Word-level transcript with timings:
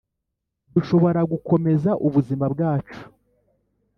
dushobora 0.73 1.19
gukomeza 1.31 1.91
ubuzima 2.07 2.45
bwacu 2.53 2.99